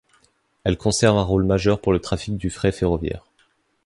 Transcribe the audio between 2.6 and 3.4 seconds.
ferroviaire.